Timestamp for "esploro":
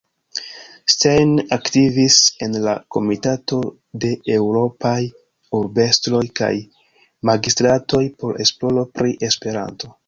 8.49-8.91